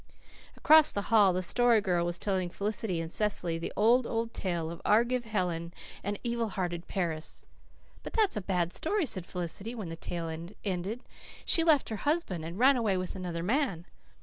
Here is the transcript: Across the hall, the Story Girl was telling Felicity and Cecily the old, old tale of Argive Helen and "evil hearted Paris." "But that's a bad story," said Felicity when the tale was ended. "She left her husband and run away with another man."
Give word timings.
Across 0.57 0.93
the 0.93 1.01
hall, 1.13 1.31
the 1.31 1.43
Story 1.43 1.79
Girl 1.79 2.03
was 2.07 2.17
telling 2.17 2.49
Felicity 2.49 2.99
and 3.01 3.11
Cecily 3.11 3.59
the 3.59 3.71
old, 3.75 4.07
old 4.07 4.33
tale 4.33 4.71
of 4.71 4.81
Argive 4.83 5.25
Helen 5.25 5.71
and 6.03 6.17
"evil 6.23 6.49
hearted 6.49 6.87
Paris." 6.87 7.45
"But 8.01 8.13
that's 8.13 8.35
a 8.35 8.41
bad 8.41 8.73
story," 8.73 9.05
said 9.05 9.27
Felicity 9.27 9.75
when 9.75 9.89
the 9.89 9.95
tale 9.95 10.25
was 10.25 10.53
ended. 10.65 11.01
"She 11.45 11.63
left 11.63 11.89
her 11.89 11.97
husband 11.97 12.43
and 12.43 12.57
run 12.57 12.77
away 12.77 12.97
with 12.97 13.15
another 13.15 13.43
man." 13.43 13.85